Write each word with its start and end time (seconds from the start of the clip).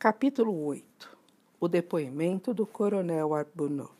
Capítulo 0.00 0.54
8 0.64 1.18
O 1.58 1.66
depoimento 1.66 2.54
do 2.54 2.64
Coronel 2.64 3.34
Arbunot 3.34 3.90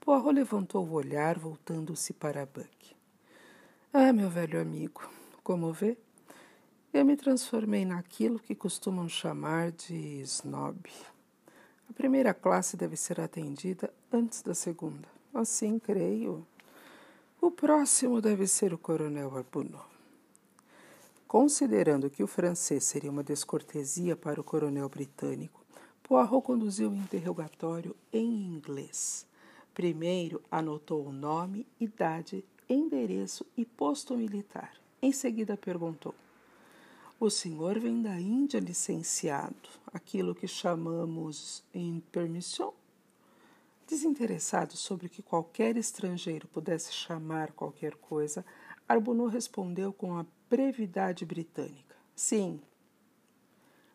Poirot 0.00 0.32
levantou 0.32 0.86
o 0.86 0.92
olhar, 0.92 1.38
voltando-se 1.38 2.14
para 2.14 2.46
Buck. 2.46 2.96
Ah, 3.92 4.10
meu 4.10 4.30
velho 4.30 4.58
amigo, 4.58 5.06
como 5.42 5.70
vê, 5.70 5.98
eu 6.94 7.04
me 7.04 7.14
transformei 7.14 7.84
naquilo 7.84 8.38
que 8.38 8.54
costumam 8.54 9.06
chamar 9.06 9.70
de 9.70 10.22
snob. 10.22 10.90
A 11.90 11.92
primeira 11.92 12.32
classe 12.32 12.74
deve 12.74 12.96
ser 12.96 13.20
atendida 13.20 13.92
antes 14.10 14.40
da 14.40 14.54
segunda. 14.54 15.06
Assim, 15.34 15.78
creio. 15.78 16.46
O 17.38 17.50
próximo 17.50 18.18
deve 18.18 18.46
ser 18.46 18.72
o 18.72 18.78
Coronel 18.78 19.36
Arbunot. 19.36 19.93
Considerando 21.34 22.08
que 22.08 22.22
o 22.22 22.28
francês 22.28 22.84
seria 22.84 23.10
uma 23.10 23.24
descortesia 23.24 24.14
para 24.14 24.40
o 24.40 24.44
coronel 24.44 24.88
britânico, 24.88 25.64
Poirot 26.00 26.46
conduziu 26.46 26.90
o 26.90 26.94
interrogatório 26.94 27.96
em 28.12 28.24
inglês. 28.24 29.26
Primeiro 29.74 30.40
anotou 30.48 31.04
o 31.04 31.10
nome, 31.10 31.66
idade, 31.80 32.44
endereço 32.68 33.44
e 33.56 33.64
posto 33.64 34.16
militar. 34.16 34.74
Em 35.02 35.10
seguida 35.10 35.56
perguntou: 35.56 36.14
O 37.18 37.28
senhor 37.28 37.80
vem 37.80 38.00
da 38.00 38.20
Índia, 38.20 38.60
licenciado, 38.60 39.68
aquilo 39.92 40.36
que 40.36 40.46
chamamos 40.46 41.64
em 41.74 41.98
permissão? 42.12 42.72
Desinteressado 43.88 44.76
sobre 44.76 45.08
que 45.08 45.20
qualquer 45.20 45.76
estrangeiro 45.76 46.46
pudesse 46.46 46.92
chamar 46.92 47.50
qualquer 47.50 47.96
coisa, 47.96 48.46
Arbonneau 48.88 49.26
respondeu 49.26 49.92
com 49.92 50.16
a 50.16 50.24
brevidade 50.48 51.24
britânica. 51.24 51.96
Sim. 52.14 52.60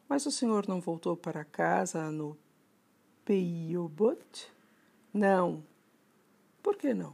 Mas 0.08 0.26
o 0.26 0.32
senhor 0.32 0.68
não 0.68 0.82
voltou 0.82 1.16
para 1.16 1.46
casa 1.46 2.12
no 2.12 2.38
Peiobot? 3.24 4.52
Não. 5.14 5.64
Por 6.64 6.76
que 6.76 6.94
não? 6.94 7.14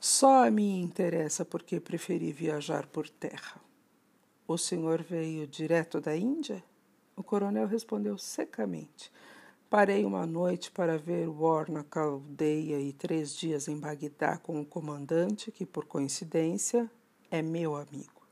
Só 0.00 0.46
a 0.46 0.50
mim 0.50 0.80
interessa 0.80 1.44
porque 1.44 1.80
preferi 1.80 2.32
viajar 2.32 2.86
por 2.86 3.08
terra. 3.08 3.60
O 4.46 4.56
senhor 4.56 5.02
veio 5.02 5.46
direto 5.46 6.00
da 6.00 6.16
Índia? 6.16 6.62
O 7.16 7.22
coronel 7.22 7.66
respondeu 7.66 8.16
secamente. 8.16 9.10
Parei 9.68 10.04
uma 10.04 10.24
noite 10.24 10.70
para 10.70 10.96
ver 10.96 11.28
War 11.28 11.70
na 11.70 11.84
caldeia 11.84 12.80
e 12.80 12.92
três 12.92 13.36
dias 13.36 13.68
em 13.68 13.78
Bagdá 13.78 14.38
com 14.38 14.60
o 14.60 14.64
comandante, 14.64 15.50
que 15.50 15.66
por 15.66 15.84
coincidência 15.84 16.90
é 17.30 17.42
meu 17.42 17.76
amigo. 17.76 18.22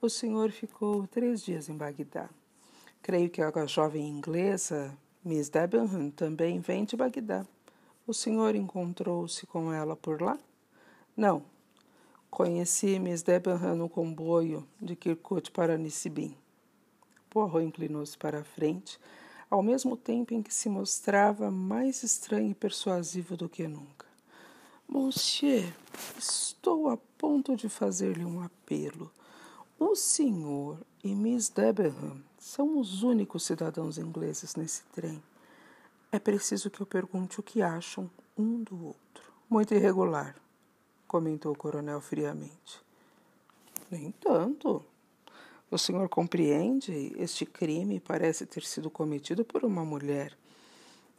O 0.00 0.08
senhor 0.08 0.50
ficou 0.50 1.06
três 1.06 1.42
dias 1.42 1.68
em 1.68 1.76
Bagdá. 1.76 2.28
Creio 3.02 3.30
que 3.30 3.42
a 3.42 3.66
jovem 3.66 4.08
inglesa, 4.08 4.96
Miss 5.24 5.48
Debenham, 5.48 6.10
também 6.10 6.58
vem 6.58 6.84
de 6.84 6.96
Bagdá. 6.96 7.46
O 8.06 8.14
senhor 8.14 8.54
encontrou-se 8.54 9.46
com 9.46 9.72
ela 9.72 9.94
por 9.94 10.20
lá? 10.20 10.38
Não. 11.16 11.42
Conheci 12.30 12.98
Miss 12.98 13.22
Debenham 13.22 13.76
no 13.76 13.88
comboio 13.88 14.66
de 14.80 14.96
Kirkuk 14.96 15.50
para 15.50 15.76
Nisibin. 15.76 16.36
Poirot 17.28 17.64
inclinou-se 17.64 18.16
para 18.16 18.40
a 18.40 18.44
frente, 18.44 18.98
ao 19.50 19.62
mesmo 19.62 19.96
tempo 19.96 20.32
em 20.32 20.42
que 20.42 20.52
se 20.52 20.68
mostrava 20.68 21.50
mais 21.50 22.02
estranho 22.02 22.50
e 22.50 22.54
persuasivo 22.54 23.36
do 23.36 23.48
que 23.48 23.66
nunca. 23.68 24.06
Monsieur, 24.88 25.72
estou 26.18 26.88
a 26.88 26.98
ponto 27.20 27.54
de 27.54 27.68
fazer-lhe 27.68 28.24
um 28.24 28.40
apelo. 28.40 29.12
O 29.78 29.94
senhor 29.94 30.78
e 31.04 31.14
Miss 31.14 31.50
Debenham 31.50 32.22
são 32.38 32.78
os 32.78 33.02
únicos 33.02 33.44
cidadãos 33.44 33.98
ingleses 33.98 34.56
nesse 34.56 34.84
trem. 34.84 35.22
É 36.10 36.18
preciso 36.18 36.70
que 36.70 36.80
eu 36.80 36.86
pergunte 36.86 37.38
o 37.38 37.42
que 37.42 37.60
acham 37.60 38.10
um 38.38 38.62
do 38.62 38.86
outro. 38.86 39.30
Muito 39.50 39.74
irregular, 39.74 40.34
comentou 41.06 41.52
o 41.52 41.58
coronel 41.58 42.00
friamente. 42.00 42.80
Nem 43.90 44.10
tanto. 44.12 44.82
O 45.70 45.76
senhor 45.76 46.08
compreende? 46.08 47.12
Este 47.18 47.44
crime 47.44 48.00
parece 48.00 48.46
ter 48.46 48.62
sido 48.62 48.88
cometido 48.88 49.44
por 49.44 49.62
uma 49.62 49.84
mulher. 49.84 50.34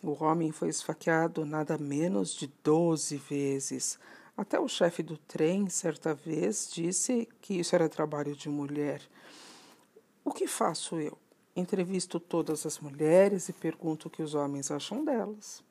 O 0.02 0.24
homem 0.24 0.52
foi 0.52 0.70
esfaqueado 0.70 1.46
nada 1.46 1.78
menos 1.78 2.34
de 2.34 2.52
doze 2.64 3.18
vezes. 3.18 4.00
Até 4.42 4.60
o 4.60 4.68
chefe 4.68 5.04
do 5.04 5.20
trem, 5.20 5.70
certa 5.70 6.16
vez, 6.16 6.68
disse 6.74 7.30
que 7.40 7.60
isso 7.60 7.76
era 7.76 7.88
trabalho 7.88 8.36
de 8.36 8.50
mulher. 8.50 9.00
O 10.26 10.32
que 10.32 10.48
faço 10.48 11.00
eu? 11.00 11.16
Entrevisto 11.56 12.20
todas 12.20 12.66
as 12.66 12.80
mulheres 12.80 13.50
e 13.50 13.54
pergunto 13.54 14.08
o 14.08 14.10
que 14.10 14.24
os 14.24 14.34
homens 14.34 14.72
acham 14.72 15.06
delas. 15.06 15.64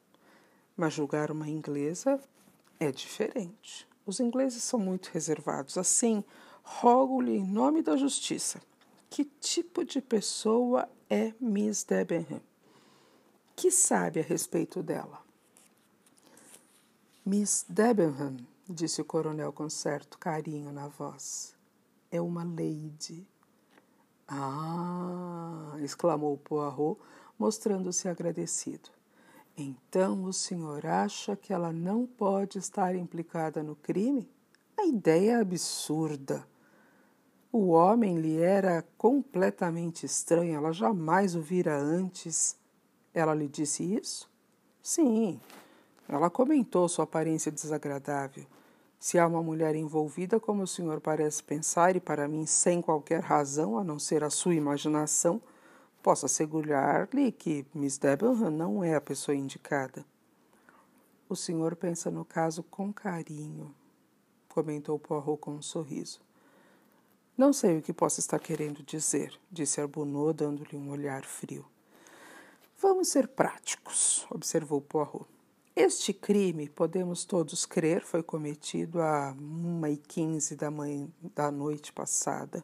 Mas 0.77 0.93
julgar 0.93 1.33
uma 1.33 1.49
inglesa 1.49 2.21
é 2.79 2.93
diferente. 2.93 3.89
Os 4.07 4.21
ingleses 4.21 4.63
são 4.63 4.79
muito 4.79 5.11
reservados. 5.13 5.77
Assim, 5.77 6.23
rogo-lhe 6.63 7.39
em 7.39 7.45
nome 7.45 7.83
da 7.83 7.97
justiça: 7.97 8.63
que 9.11 9.25
tipo 9.25 9.85
de 9.85 10.01
pessoa 10.01 10.89
é 11.09 11.35
Miss 11.41 11.83
Debenham? 11.83 12.41
que 13.57 13.69
sabe 13.73 14.21
a 14.21 14.23
respeito 14.23 14.81
dela? 14.81 15.21
Miss 17.27 17.67
Debenham, 17.69 18.37
disse 18.71 19.01
o 19.01 19.05
coronel 19.05 19.53
com 19.53 19.69
certo 19.69 20.17
carinho 20.19 20.73
na 20.73 20.87
voz, 20.87 21.55
é 22.11 22.21
uma 22.21 22.45
lady. 22.45 23.27
Ah! 24.29 25.77
exclamou 25.81 26.39
Poirot, 26.39 27.01
mostrando-se 27.39 28.09
agradecido. 28.09 28.91
Então 29.57 30.25
o 30.25 30.33
senhor 30.33 30.87
acha 30.87 31.35
que 31.37 31.53
ela 31.53 31.73
não 31.73 32.07
pode 32.07 32.59
estar 32.59 32.95
implicada 32.95 33.63
no 33.63 33.75
crime? 33.75 34.31
A 34.79 34.87
ideia 34.87 35.33
é 35.33 35.41
absurda. 35.41 36.47
O 37.53 37.71
homem 37.71 38.19
lhe 38.21 38.41
era 38.41 38.85
completamente 38.97 40.07
estranho, 40.07 40.55
ela 40.55 40.73
jamais 40.73 41.35
o 41.35 41.41
vira 41.43 41.77
antes. 41.77 42.57
Ela 43.13 43.35
lhe 43.35 43.49
disse 43.49 43.83
isso? 43.83 44.31
Sim. 44.81 45.41
Ela 46.09 46.31
comentou 46.31 46.89
sua 46.89 47.03
aparência 47.03 47.51
desagradável. 47.51 48.47
Se 49.01 49.19
há 49.19 49.27
uma 49.27 49.43
mulher 49.43 49.75
envolvida, 49.75 50.39
como 50.39 50.63
o 50.63 50.67
senhor 50.67 51.01
parece 51.01 51.43
pensar, 51.43 51.97
e 51.97 52.01
para 52.01 52.29
mim 52.29 52.45
sem 52.45 52.83
qualquer 52.83 53.23
razão, 53.23 53.79
a 53.79 53.83
não 53.83 53.99
ser 53.99 54.23
a 54.23 54.29
sua 54.29 54.55
imaginação, 54.55 55.41
posso 56.03 56.27
assegurar-lhe 56.27 57.33
que 57.33 57.65
Miss 57.75 57.97
Debenham 57.97 58.51
não 58.51 58.85
é 58.85 58.95
a 58.95 59.01
pessoa 59.01 59.35
indicada. 59.35 60.05
O 61.31 61.35
senhor 61.35 61.77
pensa 61.77 62.11
no 62.11 62.27
caso 62.27 62.63
com 62.63 62.93
carinho, 62.93 63.75
comentou 64.51 64.99
Poirot 64.99 65.41
com 65.41 65.53
um 65.53 65.63
sorriso. 65.63 66.21
Não 67.39 67.55
sei 67.55 67.79
o 67.79 67.83
que 67.83 67.95
possa 67.95 68.21
estar 68.21 68.39
querendo 68.39 68.83
dizer, 68.83 69.33
disse 69.51 69.81
Arbonneau, 69.81 70.35
dando-lhe 70.35 70.77
um 70.77 70.91
olhar 70.91 71.25
frio. 71.25 71.65
Vamos 72.79 73.09
ser 73.09 73.29
práticos, 73.29 74.27
observou 74.31 74.83
Poirot. 74.83 75.40
Este 75.83 76.13
crime, 76.13 76.69
podemos 76.69 77.25
todos 77.25 77.65
crer, 77.65 78.03
foi 78.03 78.23
cometido 78.23 79.01
a 79.01 79.35
uma 79.41 79.89
e 79.89 79.97
quinze 79.97 80.55
da, 80.55 80.71
manhã, 80.71 81.09
da 81.35 81.51
noite 81.51 81.91
passada. 81.91 82.63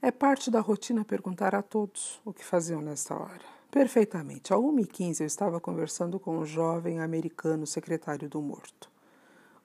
É 0.00 0.10
parte 0.10 0.50
da 0.50 0.58
rotina 0.60 1.04
perguntar 1.04 1.54
a 1.54 1.60
todos 1.60 2.18
o 2.24 2.32
que 2.32 2.42
faziam 2.42 2.80
nesta 2.80 3.14
hora. 3.14 3.44
Perfeitamente. 3.70 4.54
A 4.54 4.56
uma 4.56 4.80
e 4.80 4.86
quinze 4.86 5.22
eu 5.22 5.26
estava 5.26 5.60
conversando 5.60 6.18
com 6.18 6.38
um 6.38 6.46
jovem 6.46 6.98
americano 6.98 7.66
secretário 7.66 8.26
do 8.26 8.40
morto. 8.40 8.90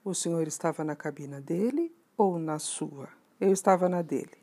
O 0.04 0.14
senhor 0.14 0.46
estava 0.46 0.84
na 0.84 0.98
cabina 0.98 1.40
dele 1.40 1.96
ou 2.18 2.38
na 2.38 2.60
sua? 2.60 3.08
Eu 3.40 3.54
estava 3.54 3.88
na 3.88 4.02
dele. 4.02 4.38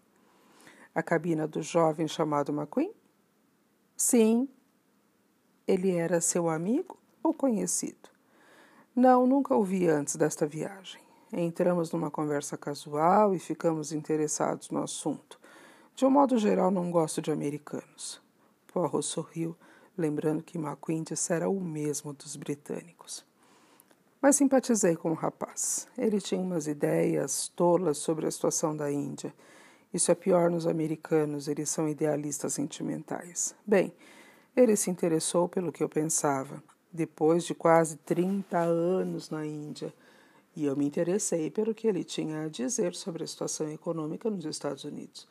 A 0.95 1.03
cabina 1.03 1.47
do 1.47 1.61
jovem 1.61 2.09
chamado 2.09 2.51
McQueen? 2.51 2.95
Sim, 3.95 4.49
ele 5.69 5.95
era 5.95 6.19
seu 6.23 6.49
amigo 6.49 6.97
ou 7.27 7.35
conhecido? 7.35 8.09
Não, 8.95 9.27
nunca 9.27 9.55
o 9.55 9.65
vi 9.65 9.89
antes 9.89 10.15
desta 10.17 10.47
viagem. 10.47 11.01
Entramos 11.33 11.91
numa 11.91 12.11
conversa 12.11 12.57
casual 12.57 13.35
e 13.35 13.39
ficamos 13.39 13.93
interessados 13.93 14.71
no 14.71 14.83
assunto. 14.83 15.39
De 15.95 16.07
um 16.07 16.11
modo 16.11 16.39
geral, 16.39 16.71
não 16.71 16.91
gosto 16.91 17.21
de 17.21 17.33
americanos. 17.33 18.23
Poirot 18.69 19.05
sorriu, 19.05 19.57
lembrando 19.99 20.43
que 20.43 20.57
McQueen 20.57 21.03
dissera 21.03 21.49
o 21.49 21.61
mesmo 21.61 22.13
dos 22.13 22.37
britânicos. 22.37 23.25
Mas 24.23 24.37
simpatizei 24.37 24.95
com 24.95 25.11
o 25.11 25.15
rapaz. 25.15 25.89
Ele 25.99 26.21
tinha 26.21 26.41
umas 26.41 26.67
ideias 26.69 27.49
tolas 27.49 27.99
sobre 27.99 28.27
a 28.27 28.31
situação 28.31 28.77
da 28.77 28.91
Índia. 28.91 29.35
Isso 29.93 30.13
é 30.13 30.15
pior 30.15 30.49
nos 30.49 30.67
americanos, 30.67 31.49
eles 31.49 31.71
são 31.71 31.89
idealistas 31.89 32.55
sentimentais. 32.55 33.55
Bem, 33.67 33.93
ele 34.55 34.77
se 34.77 34.91
interessou 34.91 35.49
pelo 35.49 35.73
que 35.73 35.83
eu 35.83 35.89
pensava, 35.89 36.63
depois 36.93 37.45
de 37.45 37.55
quase 37.55 37.97
30 37.99 38.59
anos 38.59 39.31
na 39.31 39.45
Índia, 39.45 39.93
e 40.55 40.65
eu 40.65 40.77
me 40.77 40.87
interessei 40.87 41.51
pelo 41.51 41.75
que 41.75 41.87
ele 41.87 42.05
tinha 42.05 42.45
a 42.45 42.49
dizer 42.49 42.95
sobre 42.95 43.25
a 43.25 43.27
situação 43.27 43.69
econômica 43.71 44.31
nos 44.31 44.45
Estados 44.45 44.85
Unidos. 44.85 45.29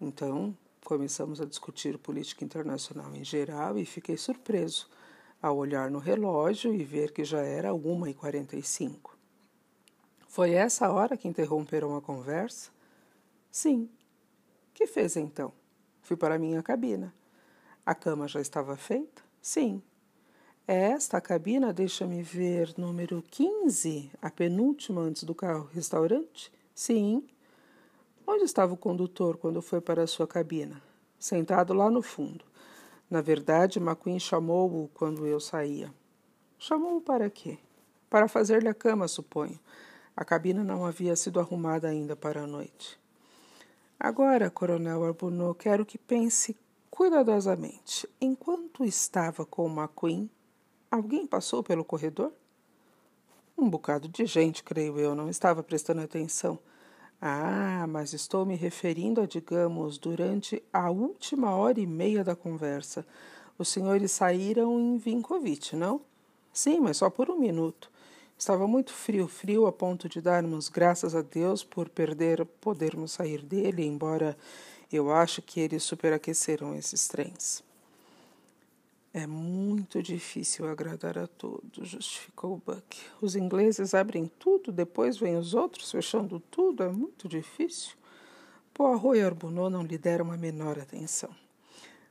Então, 0.00 0.54
Começamos 0.84 1.40
a 1.40 1.46
discutir 1.46 1.96
política 1.96 2.44
internacional 2.44 3.16
em 3.16 3.24
geral 3.24 3.78
e 3.78 3.86
fiquei 3.86 4.18
surpreso 4.18 4.86
ao 5.40 5.56
olhar 5.56 5.90
no 5.90 5.98
relógio 5.98 6.74
e 6.74 6.84
ver 6.84 7.10
que 7.10 7.24
já 7.24 7.40
era 7.40 7.70
1h45. 7.70 9.12
Foi 10.28 10.50
essa 10.50 10.92
hora 10.92 11.16
que 11.16 11.26
interromperam 11.26 11.96
a 11.96 12.02
conversa? 12.02 12.70
Sim. 13.50 13.88
Que 14.74 14.86
fez 14.86 15.16
então? 15.16 15.54
Fui 16.02 16.18
para 16.18 16.38
minha 16.38 16.62
cabina. 16.62 17.14
A 17.86 17.94
cama 17.94 18.28
já 18.28 18.42
estava 18.42 18.76
feita? 18.76 19.22
Sim. 19.40 19.82
É 20.66 20.92
esta 20.92 21.18
a 21.18 21.20
cabina, 21.20 21.74
deixa-me 21.74 22.22
ver, 22.22 22.72
número 22.78 23.22
15, 23.30 24.10
a 24.22 24.30
penúltima 24.30 25.02
antes 25.02 25.24
do 25.24 25.34
carro-restaurante? 25.34 26.50
Sim. 26.74 27.22
Onde 28.26 28.44
estava 28.44 28.72
o 28.72 28.76
condutor 28.76 29.36
quando 29.36 29.60
foi 29.60 29.82
para 29.82 30.04
a 30.04 30.06
sua 30.06 30.26
cabina? 30.26 30.80
Sentado 31.18 31.74
lá 31.74 31.90
no 31.90 32.00
fundo. 32.00 32.46
Na 33.10 33.20
verdade, 33.20 33.78
McQueen 33.78 34.18
chamou-o 34.18 34.88
quando 34.94 35.26
eu 35.26 35.38
saía. 35.38 35.92
Chamou-o 36.58 37.02
para 37.02 37.28
quê? 37.28 37.58
Para 38.08 38.26
fazer-lhe 38.26 38.68
a 38.68 38.72
cama, 38.72 39.06
suponho. 39.06 39.60
A 40.16 40.24
cabina 40.24 40.64
não 40.64 40.86
havia 40.86 41.14
sido 41.14 41.40
arrumada 41.40 41.88
ainda 41.88 42.16
para 42.16 42.44
a 42.44 42.46
noite. 42.46 42.98
Agora, 44.00 44.48
Coronel 44.48 45.04
Arbunot, 45.04 45.58
quero 45.58 45.84
que 45.84 45.98
pense 45.98 46.56
cuidadosamente. 46.90 48.08
Enquanto 48.18 48.82
estava 48.82 49.44
com 49.44 49.68
McQueen, 49.68 50.30
alguém 50.94 51.26
passou 51.26 51.62
pelo 51.62 51.84
corredor? 51.84 52.32
Um 53.58 53.68
bocado 53.68 54.08
de 54.08 54.26
gente, 54.26 54.62
creio 54.62 54.98
eu, 54.98 55.14
não 55.14 55.28
estava 55.28 55.62
prestando 55.62 56.00
atenção. 56.00 56.58
Ah, 57.20 57.86
mas 57.88 58.12
estou 58.12 58.44
me 58.44 58.54
referindo 58.54 59.20
a, 59.20 59.26
digamos, 59.26 59.98
durante 59.98 60.62
a 60.72 60.90
última 60.90 61.54
hora 61.54 61.80
e 61.80 61.86
meia 61.86 62.22
da 62.22 62.36
conversa. 62.36 63.06
Os 63.58 63.68
senhores 63.68 64.12
saíram 64.12 64.78
em 64.78 64.98
Vinkovich, 64.98 65.74
não? 65.74 66.00
Sim, 66.52 66.80
mas 66.80 66.96
só 66.96 67.10
por 67.10 67.30
um 67.30 67.38
minuto. 67.38 67.90
Estava 68.36 68.66
muito 68.66 68.92
frio, 68.92 69.26
frio 69.26 69.66
a 69.66 69.72
ponto 69.72 70.08
de 70.08 70.20
darmos 70.20 70.68
graças 70.68 71.14
a 71.14 71.22
Deus 71.22 71.64
por 71.64 71.88
perder 71.88 72.44
podermos 72.60 73.12
sair 73.12 73.42
dele, 73.42 73.84
embora 73.84 74.36
eu 74.92 75.10
acho 75.10 75.40
que 75.40 75.60
eles 75.60 75.82
superaqueceram 75.82 76.74
esses 76.74 77.08
trens. 77.08 77.62
É 79.16 79.28
muito 79.28 80.02
difícil 80.02 80.68
agradar 80.68 81.16
a 81.16 81.28
todos, 81.28 81.88
justificou 81.88 82.60
Buck. 82.66 83.00
Os 83.22 83.36
ingleses 83.36 83.94
abrem 83.94 84.26
tudo, 84.40 84.72
depois 84.72 85.16
vêm 85.16 85.36
os 85.36 85.54
outros 85.54 85.88
fechando 85.92 86.40
tudo. 86.50 86.82
É 86.82 86.88
muito 86.88 87.28
difícil. 87.28 87.94
Poirot 88.74 89.16
e 89.16 89.22
Arbunot 89.22 89.70
não 89.70 89.84
lhe 89.84 89.96
deram 89.96 90.32
a 90.32 90.36
menor 90.36 90.80
atenção. 90.80 91.30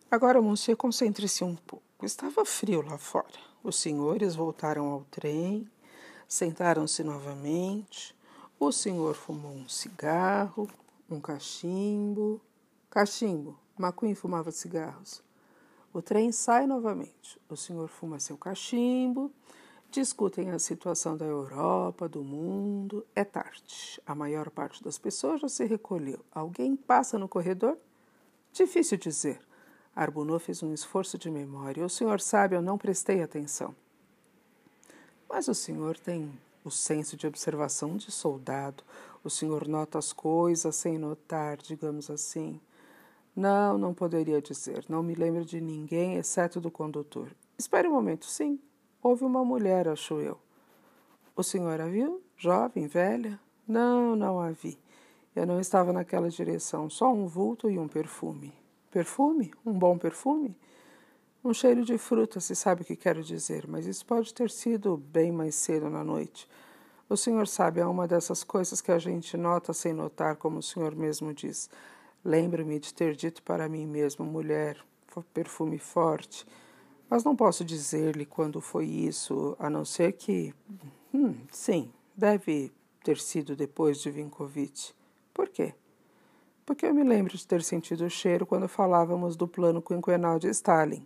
Agora, 0.09 0.41
monsieur, 0.41 0.77
concentre-se 0.77 1.43
um 1.43 1.57
pouco. 1.57 1.83
Estava 2.01 2.45
frio 2.45 2.81
lá 2.81 2.97
fora. 2.97 3.37
Os 3.61 3.75
senhores 3.75 4.33
voltaram 4.33 4.85
ao 4.85 5.01
trem, 5.11 5.69
sentaram-se 6.25 7.03
novamente. 7.03 8.15
O 8.57 8.71
senhor 8.71 9.13
fumou 9.13 9.51
um 9.51 9.67
cigarro, 9.67 10.69
um 11.09 11.19
cachimbo. 11.19 12.39
Cachimbo. 12.89 13.59
McQueen 13.77 14.15
fumava 14.15 14.51
cigarros. 14.51 15.21
O 15.93 16.01
trem 16.01 16.31
sai 16.31 16.65
novamente. 16.65 17.39
O 17.47 17.55
senhor 17.55 17.87
fuma 17.87 18.19
seu 18.19 18.35
cachimbo, 18.35 19.31
discutem 19.91 20.49
a 20.49 20.57
situação 20.57 21.15
da 21.15 21.25
Europa, 21.25 22.09
do 22.09 22.23
mundo. 22.23 23.05
É 23.15 23.23
tarde. 23.23 24.01
A 24.05 24.15
maior 24.15 24.49
parte 24.49 24.83
das 24.83 24.97
pessoas 24.97 25.41
já 25.41 25.47
se 25.47 25.65
recolheu. 25.65 26.19
Alguém 26.33 26.75
passa 26.75 27.19
no 27.19 27.29
corredor? 27.29 27.77
Difícil 28.51 28.97
dizer. 28.97 29.39
Arbunot 29.95 30.43
fez 30.43 30.63
um 30.63 30.73
esforço 30.73 31.15
de 31.19 31.29
memória. 31.29 31.85
O 31.85 31.89
senhor 31.89 32.19
sabe, 32.19 32.55
eu 32.55 32.61
não 32.61 32.77
prestei 32.77 33.21
atenção. 33.21 33.75
Mas 35.29 35.47
o 35.47 35.53
senhor 35.53 35.97
tem 35.99 36.31
o 36.65 36.71
senso 36.71 37.15
de 37.15 37.27
observação 37.27 37.97
de 37.97 38.11
soldado. 38.11 38.83
O 39.23 39.29
senhor 39.29 39.67
nota 39.67 39.99
as 39.99 40.11
coisas 40.11 40.75
sem 40.75 40.97
notar, 40.97 41.57
digamos 41.57 42.09
assim. 42.09 42.59
Não, 43.35 43.77
não 43.77 43.93
poderia 43.93 44.41
dizer. 44.41 44.85
Não 44.87 45.01
me 45.01 45.15
lembro 45.15 45.43
de 45.43 45.59
ninguém, 45.59 46.15
exceto 46.15 46.61
do 46.61 46.69
condutor. 46.69 47.31
Espere 47.57 47.87
um 47.87 47.93
momento, 47.93 48.25
sim. 48.25 48.59
Houve 49.01 49.25
uma 49.25 49.43
mulher, 49.43 49.87
acho 49.87 50.19
eu. 50.19 50.37
O 51.35 51.41
senhor 51.41 51.81
a 51.81 51.87
viu? 51.87 52.21
Jovem, 52.37 52.87
velha? 52.87 53.39
Não, 53.67 54.15
não 54.15 54.39
a 54.39 54.51
vi. 54.51 54.77
Eu 55.35 55.47
não 55.47 55.59
estava 55.59 55.91
naquela 55.91 56.29
direção, 56.29 56.89
só 56.89 57.11
um 57.11 57.25
vulto 57.25 57.69
e 57.69 57.79
um 57.79 57.87
perfume. 57.87 58.53
Perfume? 58.91 59.51
Um 59.65 59.73
bom 59.73 59.97
perfume? 59.97 60.55
Um 61.43 61.53
cheiro 61.53 61.83
de 61.83 61.97
fruta, 61.97 62.39
se 62.39 62.55
sabe 62.55 62.83
o 62.83 62.85
que 62.85 62.95
quero 62.95 63.23
dizer, 63.23 63.67
mas 63.67 63.87
isso 63.87 64.05
pode 64.05 64.33
ter 64.33 64.49
sido 64.51 64.95
bem 64.95 65.31
mais 65.31 65.55
cedo 65.55 65.89
na 65.89 66.03
noite. 66.03 66.47
O 67.09 67.17
senhor 67.17 67.47
sabe, 67.47 67.81
é 67.81 67.85
uma 67.85 68.07
dessas 68.07 68.43
coisas 68.43 68.79
que 68.79 68.91
a 68.91 68.99
gente 68.99 69.35
nota 69.35 69.73
sem 69.73 69.91
notar, 69.91 70.35
como 70.35 70.59
o 70.59 70.63
senhor 70.63 70.95
mesmo 70.95 71.33
diz. 71.33 71.69
Lembro-me 72.23 72.79
de 72.79 72.93
ter 72.93 73.15
dito 73.15 73.43
para 73.43 73.67
mim 73.67 73.85
mesmo, 73.85 74.25
mulher, 74.25 74.77
perfume 75.33 75.77
forte, 75.77 76.45
mas 77.09 77.23
não 77.23 77.35
posso 77.35 77.63
dizer-lhe 77.63 78.25
quando 78.25 78.61
foi 78.61 78.85
isso, 78.85 79.55
a 79.59 79.69
não 79.69 79.83
ser 79.83 80.13
que. 80.13 80.53
Hum, 81.13 81.35
sim, 81.51 81.91
deve 82.15 82.71
ter 83.03 83.19
sido 83.19 83.55
depois 83.55 83.99
de 83.99 84.09
Vinkovich. 84.09 84.95
Por 85.33 85.49
quê? 85.49 85.75
Porque 86.65 86.85
eu 86.85 86.93
me 86.93 87.03
lembro 87.03 87.37
de 87.37 87.45
ter 87.45 87.61
sentido 87.61 88.05
o 88.05 88.09
cheiro 88.09 88.45
quando 88.45 88.67
falávamos 88.67 89.35
do 89.35 89.47
plano 89.47 89.81
quinquenal 89.81 90.39
de 90.39 90.47
Stalin. 90.49 91.05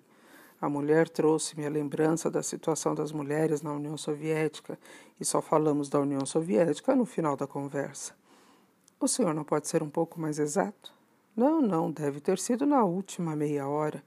A 0.62 0.70
mulher 0.70 1.10
trouxe-me 1.10 1.66
a 1.66 1.70
lembrança 1.70 2.32
da 2.32 2.42
situação 2.42 2.96
das 2.96 3.12
mulheres 3.12 3.62
na 3.62 3.74
União 3.74 3.98
Soviética 3.98 4.78
e 5.20 5.26
só 5.26 5.42
falamos 5.42 5.90
da 5.90 6.00
União 6.00 6.26
Soviética 6.26 6.96
no 6.96 7.06
final 7.06 7.36
da 7.36 7.46
conversa. 7.46 8.16
O 9.00 9.08
senhor 9.08 9.34
não 9.34 9.44
pode 9.44 9.68
ser 9.68 9.84
um 9.84 9.90
pouco 9.90 10.20
mais 10.20 10.40
exato? 10.40 10.97
Não, 11.38 11.62
não, 11.62 11.92
deve 11.92 12.20
ter 12.20 12.40
sido 12.40 12.66
na 12.66 12.84
última 12.84 13.36
meia 13.36 13.68
hora. 13.68 14.04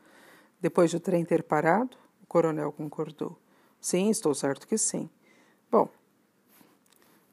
Depois 0.61 0.91
de 0.91 0.97
o 0.97 1.01
trem 1.01 1.25
ter 1.25 1.45
parado, 1.45 1.97
o 2.21 2.27
coronel 2.27 2.73
concordou. 2.73 3.39
Sim, 3.81 4.11
estou 4.11 4.35
certo 4.35 4.67
que 4.67 4.77
sim. 4.77 5.09
Bom, 5.71 5.89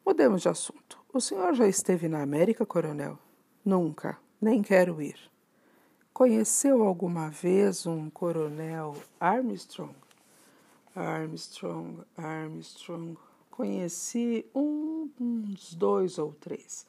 mudemos 0.05 0.43
de 0.43 0.50
assunto. 0.50 1.00
O 1.12 1.19
senhor 1.19 1.55
já 1.55 1.67
esteve 1.67 2.07
na 2.07 2.22
América, 2.22 2.63
coronel? 2.63 3.17
Nunca, 3.65 4.19
nem 4.39 4.62
quero 4.62 5.01
ir. 5.01 5.17
Conheceu 6.13 6.83
alguma 6.83 7.31
vez 7.31 7.88
um 7.88 8.07
coronel 8.07 8.95
Armstrong? 9.19 9.95
Armstrong, 10.95 12.03
Armstrong. 12.15 13.17
Conheci 13.50 14.45
um, 14.53 15.10
uns 15.19 15.74
dois 15.74 16.19
ou 16.19 16.33
três. 16.33 16.86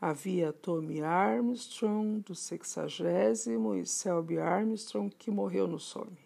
Havia 0.00 0.52
Tommy 0.52 1.02
Armstrong, 1.02 2.20
do 2.20 2.32
sexagésimo, 2.32 3.74
e 3.74 3.84
Selby 3.84 4.38
Armstrong, 4.38 5.12
que 5.18 5.28
morreu 5.28 5.66
no 5.66 5.80
Somme. 5.80 6.18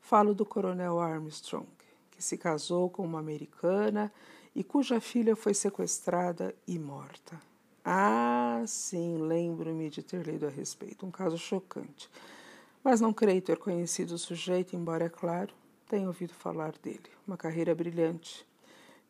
Falo 0.00 0.34
do 0.34 0.46
coronel 0.46 0.98
Armstrong, 0.98 1.68
que 2.10 2.24
se 2.24 2.38
casou 2.38 2.88
com 2.88 3.04
uma 3.04 3.18
americana 3.18 4.10
e 4.54 4.64
cuja 4.64 5.00
filha 5.00 5.36
foi 5.36 5.52
sequestrada 5.52 6.54
e 6.66 6.78
morta. 6.78 7.38
Ah, 7.84 8.62
sim, 8.66 9.18
lembro-me 9.18 9.90
de 9.90 10.02
ter 10.02 10.26
lido 10.26 10.46
a 10.46 10.50
respeito. 10.50 11.04
Um 11.04 11.10
caso 11.10 11.36
chocante. 11.36 12.08
Mas 12.82 13.02
não 13.02 13.12
creio 13.12 13.42
ter 13.42 13.58
conhecido 13.58 14.14
o 14.14 14.18
sujeito, 14.18 14.74
embora, 14.74 15.04
é 15.04 15.08
claro, 15.10 15.52
tenha 15.86 16.06
ouvido 16.06 16.32
falar 16.32 16.72
dele. 16.82 17.10
Uma 17.26 17.36
carreira 17.36 17.74
brilhante. 17.74 18.46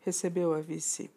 Recebeu 0.01 0.53
a 0.53 0.61
vice 0.61 1.09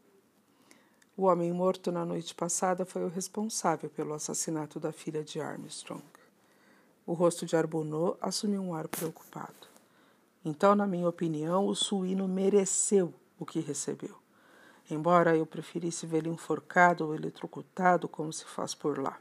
o 1.18 1.24
homem 1.24 1.52
morto 1.52 1.92
na 1.92 2.06
noite 2.06 2.36
passada 2.36 2.86
foi 2.86 3.04
o 3.04 3.10
responsável 3.10 3.90
pelo 3.90 4.14
assassinato 4.14 4.80
da 4.80 4.92
filha 4.92 5.24
de 5.24 5.42
Armstrong. 5.42 6.04
O 7.08 7.14
rosto 7.14 7.44
de 7.44 7.56
Arbonneau 7.56 8.16
assumiu 8.22 8.62
um 8.62 8.76
ar 8.76 8.88
preocupado. 8.88 9.68
Então, 10.46 10.76
na 10.76 10.86
minha 10.86 11.10
opinião, 11.10 11.66
o 11.66 11.74
suíno 11.74 12.28
mereceu 12.28 13.12
o 13.40 13.46
que 13.48 13.60
recebeu. 13.60 14.16
Embora 14.92 15.36
eu 15.36 15.46
preferisse 15.46 16.06
vê-lo 16.06 16.32
enforcado 16.32 17.06
ou 17.06 17.16
eletrocutado, 17.16 18.08
como 18.08 18.32
se 18.32 18.46
faz 18.46 18.76
por 18.76 19.00
lá. 19.00 19.18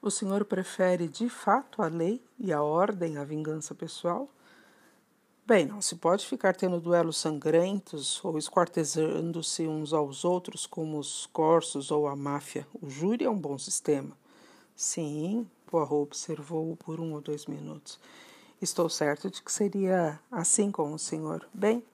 O 0.00 0.10
senhor 0.10 0.46
prefere 0.46 1.08
de 1.08 1.28
fato 1.28 1.82
a 1.82 1.88
lei 1.88 2.24
e 2.38 2.52
a 2.54 2.62
ordem 2.62 3.18
à 3.18 3.24
vingança 3.24 3.74
pessoal? 3.74 4.28
Bem, 5.44 5.66
não 5.66 5.82
se 5.82 5.96
pode 5.96 6.24
ficar 6.24 6.54
tendo 6.54 6.80
duelos 6.80 7.16
sangrentos 7.16 8.24
ou 8.24 8.38
esquartejando-se 8.38 9.66
uns 9.66 9.92
aos 9.92 10.24
outros 10.24 10.66
como 10.66 11.00
os 11.00 11.26
corsos 11.26 11.90
ou 11.90 12.06
a 12.06 12.14
máfia. 12.14 12.64
O 12.80 12.88
júri 12.88 13.24
é 13.24 13.30
um 13.30 13.36
bom 13.36 13.58
sistema. 13.58 14.16
Sim, 14.76 15.44
Poirot 15.66 15.94
observou 15.94 16.76
por 16.76 17.00
um 17.00 17.12
ou 17.14 17.20
dois 17.20 17.46
minutos. 17.46 17.98
Estou 18.60 18.88
certo 18.88 19.28
de 19.28 19.42
que 19.42 19.50
seria 19.50 20.20
assim 20.30 20.70
com 20.70 20.92
o 20.92 20.98
senhor. 20.98 21.44
Bem, 21.52 21.84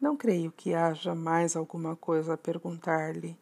não 0.00 0.16
creio 0.16 0.50
que 0.50 0.74
haja 0.74 1.14
mais 1.14 1.54
alguma 1.54 1.94
coisa 1.94 2.34
a 2.34 2.36
perguntar-lhe. 2.36 3.38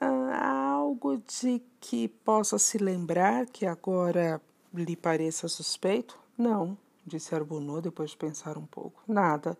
Ah, 0.00 0.70
algo 0.72 1.18
de 1.18 1.60
que 1.80 2.08
possa 2.08 2.58
se 2.58 2.78
lembrar 2.78 3.44
que 3.44 3.66
agora 3.66 4.40
lhe 4.72 4.96
pareça 4.96 5.48
suspeito? 5.48 6.18
Não, 6.36 6.78
disse 7.06 7.34
Arbunô 7.34 7.80
depois 7.80 8.10
de 8.10 8.16
pensar 8.16 8.56
um 8.56 8.66
pouco. 8.66 9.02
Nada, 9.06 9.56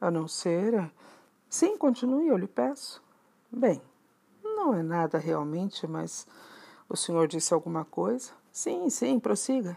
a 0.00 0.10
não 0.10 0.26
ser. 0.26 0.90
Sim, 1.48 1.76
continue, 1.76 2.28
eu 2.28 2.36
lhe 2.36 2.46
peço. 2.46 3.02
Bem, 3.50 3.80
não 4.42 4.74
é 4.74 4.82
nada 4.82 5.18
realmente, 5.18 5.86
mas 5.86 6.26
o 6.88 6.96
senhor 6.96 7.26
disse 7.28 7.52
alguma 7.54 7.84
coisa? 7.84 8.32
Sim, 8.52 8.88
sim, 8.90 9.18
prossiga. 9.18 9.76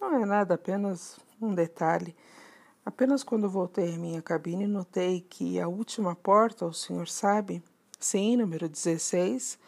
Não 0.00 0.14
é 0.14 0.24
nada, 0.24 0.54
apenas 0.54 1.18
um 1.40 1.54
detalhe. 1.54 2.16
Apenas 2.84 3.22
quando 3.22 3.48
voltei 3.48 3.94
à 3.94 3.98
minha 3.98 4.22
cabine 4.22 4.66
notei 4.66 5.20
que 5.20 5.60
a 5.60 5.68
última 5.68 6.14
porta, 6.14 6.64
o 6.64 6.72
senhor 6.72 7.08
sabe? 7.08 7.62
Sim, 7.98 8.36
número 8.36 8.68
16. 8.68 9.58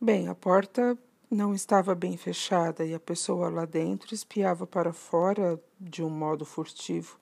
Bem, 0.00 0.28
a 0.28 0.34
porta 0.34 0.98
não 1.30 1.54
estava 1.54 1.94
bem 1.94 2.16
fechada 2.16 2.84
e 2.84 2.92
a 2.92 2.98
pessoa 2.98 3.48
lá 3.48 3.64
dentro 3.64 4.12
espiava 4.12 4.66
para 4.66 4.92
fora 4.92 5.60
de 5.78 6.02
um 6.02 6.10
modo 6.10 6.44
furtivo. 6.44 7.16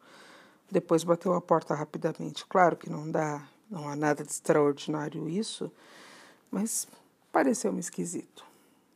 Depois 0.70 1.04
bateu 1.04 1.34
a 1.34 1.40
porta 1.40 1.74
rapidamente. 1.74 2.46
Claro 2.46 2.76
que 2.76 2.88
não 2.88 3.10
dá, 3.10 3.46
não 3.70 3.86
há 3.86 3.94
nada 3.94 4.24
de 4.24 4.30
extraordinário 4.30 5.28
isso, 5.28 5.70
mas 6.50 6.88
pareceu-me 7.30 7.80
esquisito. 7.80 8.44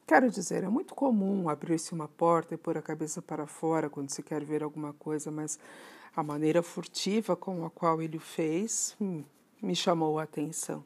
Quero 0.06 0.30
dizer, 0.30 0.64
é 0.64 0.68
muito 0.68 0.94
comum 0.94 1.48
abrir-se 1.48 1.92
uma 1.92 2.08
porta 2.08 2.54
e 2.54 2.58
pôr 2.58 2.78
a 2.78 2.82
cabeça 2.82 3.20
para 3.20 3.46
fora 3.46 3.90
quando 3.90 4.10
se 4.10 4.22
quer 4.22 4.42
ver 4.42 4.62
alguma 4.62 4.94
coisa, 4.94 5.30
mas 5.30 5.58
a 6.16 6.22
maneira 6.22 6.62
furtiva 6.62 7.36
com 7.36 7.64
a 7.64 7.70
qual 7.70 8.00
ele 8.02 8.16
o 8.16 8.20
fez 8.20 8.96
hum, 9.00 9.22
me 9.60 9.76
chamou 9.76 10.18
a 10.18 10.24
atenção. 10.24 10.82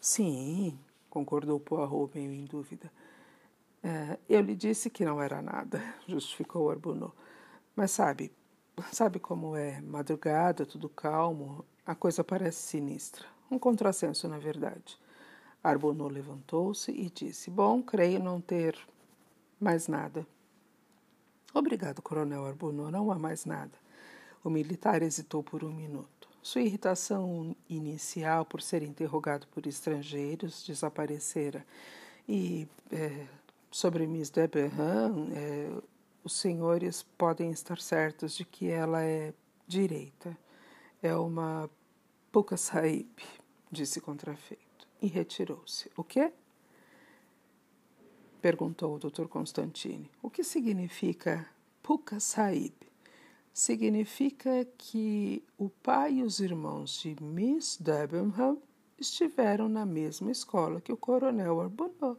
Sim, 0.00 0.78
concordou 1.10 1.58
Poirot, 1.58 2.10
meio 2.14 2.32
em 2.32 2.44
dúvida. 2.44 2.90
É, 3.82 4.18
eu 4.28 4.40
lhe 4.40 4.54
disse 4.54 4.88
que 4.88 5.04
não 5.04 5.20
era 5.20 5.42
nada, 5.42 5.82
justificou 6.06 6.70
Arbunot. 6.70 7.12
Mas 7.74 7.90
sabe, 7.90 8.32
sabe 8.92 9.18
como 9.18 9.56
é? 9.56 9.80
Madrugada, 9.80 10.64
tudo 10.64 10.88
calmo, 10.88 11.64
a 11.84 11.94
coisa 11.94 12.22
parece 12.22 12.62
sinistra. 12.62 13.26
Um 13.50 13.58
contrassenso, 13.58 14.28
na 14.28 14.38
verdade. 14.38 14.98
Arbonneau 15.62 16.08
levantou-se 16.08 16.90
e 16.90 17.10
disse: 17.10 17.50
Bom, 17.50 17.82
creio 17.82 18.18
não 18.18 18.40
ter 18.40 18.76
mais 19.60 19.88
nada. 19.88 20.26
Obrigado, 21.54 22.02
Coronel 22.02 22.46
Arbonneau, 22.46 22.90
não 22.90 23.12
há 23.12 23.18
mais 23.18 23.44
nada. 23.44 23.78
O 24.42 24.50
militar 24.50 25.02
hesitou 25.02 25.42
por 25.42 25.62
um 25.62 25.72
minuto. 25.72 26.28
Sua 26.42 26.62
irritação 26.62 27.54
inicial 27.68 28.44
por 28.44 28.60
ser 28.60 28.82
interrogado 28.82 29.46
por 29.48 29.66
estrangeiros 29.66 30.64
desaparecera. 30.64 31.64
E 32.28 32.66
é, 32.90 33.26
sobre 33.72 34.06
Miss 34.06 34.30
Debenham, 34.30 35.28
é, 35.34 35.82
os 36.22 36.34
senhores 36.34 37.02
podem 37.16 37.50
estar 37.50 37.80
certos 37.80 38.36
de 38.36 38.44
que 38.44 38.68
ela 38.68 39.02
é 39.02 39.32
direita. 39.66 40.36
É 41.02 41.16
uma 41.16 41.68
pouca 42.30 42.56
saíbe, 42.56 43.24
disse 43.70 44.00
contrafeito 44.00 44.86
e 45.00 45.06
retirou-se. 45.08 45.90
O 45.96 46.04
quê? 46.04 46.32
Perguntou 48.40 48.94
o 48.94 48.98
Dr. 48.98 49.26
Constantine. 49.26 50.10
O 50.22 50.30
que 50.30 50.44
significa 50.44 51.48
Puka 51.82 52.20
Sahib? 52.20 52.74
Significa 53.52 54.64
que 54.78 55.42
o 55.58 55.68
pai 55.68 56.14
e 56.14 56.22
os 56.22 56.40
irmãos 56.40 57.00
de 57.00 57.16
Miss 57.22 57.76
Debenham 57.80 58.60
estiveram 58.98 59.68
na 59.68 59.84
mesma 59.84 60.30
escola 60.30 60.80
que 60.80 60.92
o 60.92 60.96
coronel 60.96 61.60
Arbonneau. 61.60 62.18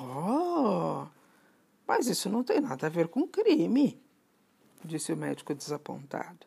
Oh, 0.00 1.06
mas 1.86 2.06
isso 2.06 2.28
não 2.28 2.44
tem 2.44 2.60
nada 2.60 2.86
a 2.86 2.90
ver 2.90 3.08
com 3.08 3.26
crime, 3.26 4.00
disse 4.84 5.12
o 5.12 5.16
médico 5.16 5.54
desapontado. 5.54 6.46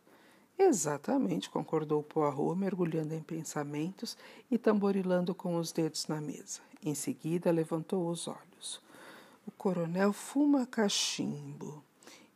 Exatamente, 0.57 1.49
concordou 1.49 2.03
Poirot, 2.03 2.55
mergulhando 2.55 3.15
em 3.15 3.21
pensamentos 3.21 4.15
e 4.49 4.57
tamborilando 4.57 5.33
com 5.33 5.55
os 5.55 5.71
dedos 5.71 6.07
na 6.07 6.21
mesa. 6.21 6.59
Em 6.83 6.93
seguida, 6.93 7.51
levantou 7.51 8.07
os 8.07 8.27
olhos. 8.27 8.79
O 9.47 9.51
coronel 9.51 10.13
fuma 10.13 10.67
cachimbo 10.67 11.83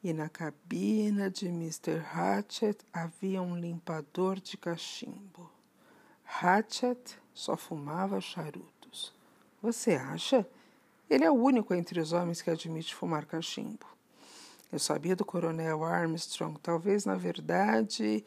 e 0.04 0.14
na 0.14 0.30
cabina 0.30 1.30
de 1.30 1.48
Mr. 1.48 2.00
Hatchet 2.14 2.78
havia 2.94 3.42
um 3.42 3.56
limpador 3.56 4.40
de 4.40 4.58
cachimbo. 4.58 5.50
Hatchet 6.42 7.18
só 7.34 7.56
fumava 7.56 8.22
charutos. 8.22 9.14
Você 9.62 9.96
acha? 9.96 10.48
Ele 11.10 11.24
é 11.24 11.32
o 11.32 11.36
único 11.36 11.74
entre 11.74 12.00
os 12.00 12.14
homens 12.14 12.42
que 12.42 12.50
admite 12.50 12.96
fumar 12.96 13.26
cachimbo. 13.26 13.86
Eu 14.72 14.80
sabia 14.80 15.16
do 15.16 15.24
coronel 15.24 15.84
Armstrong, 15.84 16.60
talvez 16.62 17.06
na 17.06 17.16
verdade. 17.16 18.26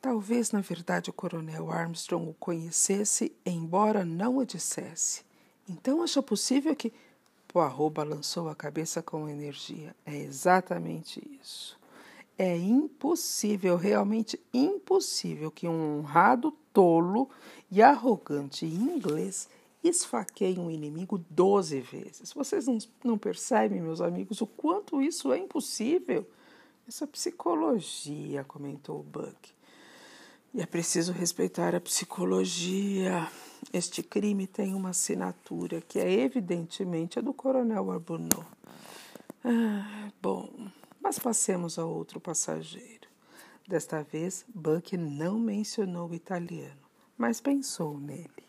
Talvez 0.00 0.50
na 0.52 0.60
verdade 0.60 1.10
o 1.10 1.12
coronel 1.12 1.70
Armstrong 1.70 2.30
o 2.30 2.34
conhecesse, 2.34 3.32
embora 3.44 4.04
não 4.04 4.38
o 4.38 4.46
dissesse. 4.46 5.22
Então 5.68 6.02
acha 6.02 6.22
possível 6.22 6.74
que. 6.74 6.92
Poirot 7.46 7.94
balançou 7.94 8.48
a 8.50 8.54
cabeça 8.54 9.02
com 9.02 9.26
energia. 9.26 9.96
É 10.04 10.14
exatamente 10.14 11.22
isso. 11.40 11.78
É 12.36 12.56
impossível, 12.56 13.76
realmente 13.76 14.38
impossível, 14.52 15.50
que 15.50 15.66
um 15.66 15.98
honrado, 15.98 16.54
tolo 16.72 17.30
e 17.70 17.82
arrogante 17.82 18.66
inglês 18.66 19.48
esfaquei 19.82 20.58
um 20.58 20.70
inimigo 20.70 21.24
doze 21.30 21.80
vezes. 21.80 22.32
Vocês 22.32 22.66
não, 22.66 22.78
não 23.04 23.18
percebem, 23.18 23.80
meus 23.80 24.00
amigos, 24.00 24.40
o 24.40 24.46
quanto 24.46 25.00
isso 25.00 25.32
é 25.32 25.38
impossível? 25.38 26.26
Essa 26.86 27.06
psicologia, 27.06 28.44
comentou 28.44 29.02
Buck. 29.02 29.50
E 30.54 30.62
é 30.62 30.66
preciso 30.66 31.12
respeitar 31.12 31.74
a 31.74 31.80
psicologia. 31.80 33.30
Este 33.72 34.02
crime 34.02 34.46
tem 34.46 34.74
uma 34.74 34.90
assinatura 34.90 35.80
que 35.82 35.98
é 35.98 36.10
evidentemente 36.10 37.18
a 37.18 37.22
do 37.22 37.34
Coronel 37.34 37.90
Arbonneau. 37.90 38.44
Ah, 39.44 40.10
bom, 40.20 40.50
mas 41.00 41.18
passemos 41.18 41.78
a 41.78 41.84
outro 41.84 42.18
passageiro. 42.18 43.06
Desta 43.66 44.02
vez, 44.02 44.46
Buck 44.48 44.96
não 44.96 45.38
mencionou 45.38 46.08
o 46.08 46.14
italiano, 46.14 46.80
mas 47.18 47.40
pensou 47.40 47.98
nele. 47.98 48.47